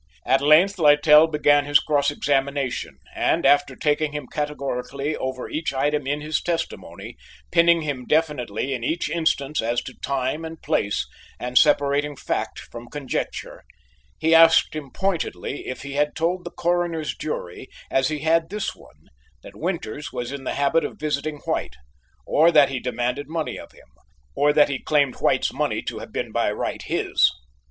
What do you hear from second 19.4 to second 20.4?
that Winters was